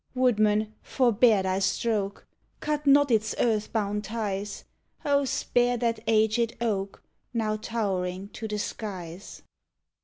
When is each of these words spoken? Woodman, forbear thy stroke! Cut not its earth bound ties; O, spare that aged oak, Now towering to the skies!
Woodman, 0.15 0.73
forbear 0.81 1.43
thy 1.43 1.59
stroke! 1.59 2.25
Cut 2.59 2.87
not 2.87 3.11
its 3.11 3.35
earth 3.37 3.71
bound 3.71 4.03
ties; 4.03 4.63
O, 5.05 5.25
spare 5.25 5.77
that 5.77 5.99
aged 6.07 6.57
oak, 6.59 7.03
Now 7.35 7.55
towering 7.55 8.29
to 8.29 8.47
the 8.47 8.57
skies! 8.57 9.43